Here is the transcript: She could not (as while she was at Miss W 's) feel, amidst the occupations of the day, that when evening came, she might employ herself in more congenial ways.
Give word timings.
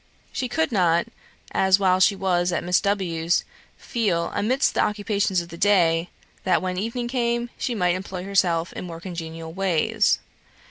She 0.31 0.49
could 0.49 0.71
not 0.71 1.05
(as 1.51 1.77
while 1.77 1.99
she 1.99 2.15
was 2.15 2.51
at 2.51 2.63
Miss 2.63 2.81
W 2.81 3.29
's) 3.29 3.43
feel, 3.77 4.31
amidst 4.33 4.73
the 4.73 4.81
occupations 4.81 5.41
of 5.41 5.49
the 5.49 5.59
day, 5.59 6.09
that 6.43 6.59
when 6.59 6.79
evening 6.79 7.07
came, 7.07 7.51
she 7.55 7.75
might 7.75 7.93
employ 7.93 8.23
herself 8.23 8.73
in 8.73 8.85
more 8.85 8.99
congenial 8.99 9.53
ways. 9.53 10.17